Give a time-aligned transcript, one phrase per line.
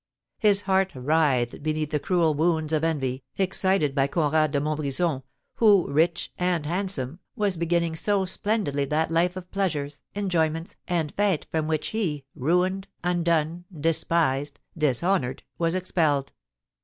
[0.39, 5.21] His heart writhed beneath the cruel wounds of envy, excited by Conrad de Montbrison,
[5.57, 11.45] who, rich and handsome, was beginning so splendidly that life of pleasures, enjoyments, and fêtes,
[11.51, 16.33] from which he, ruined, undone, despised, dishonoured, was expelled.